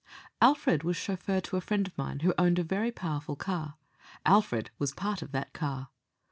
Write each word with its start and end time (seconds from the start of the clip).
Alfred 0.41 0.81
was 0.83 0.97
chauffeur 0.97 1.39
to 1.41 1.57
a 1.57 1.61
friend 1.61 1.85
of 1.85 1.95
mine 1.95 2.21
who 2.21 2.33
owned 2.35 2.57
a 2.57 2.63
very 2.63 2.91
powerful 2.91 3.35
car. 3.35 3.75
Alfred 4.25 4.71
was 4.79 4.93
part 4.95 5.21
of 5.21 5.31
that 5.31 5.53
car. 5.53 5.89